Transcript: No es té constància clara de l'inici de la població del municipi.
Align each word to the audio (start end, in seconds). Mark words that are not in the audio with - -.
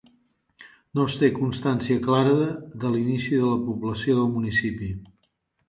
No 0.99 1.03
es 1.09 1.17
té 1.19 1.29
constància 1.35 1.99
clara 2.09 2.33
de 2.85 2.93
l'inici 2.95 3.39
de 3.45 3.53
la 3.55 3.61
població 3.69 4.19
del 4.23 4.35
municipi. 4.41 4.93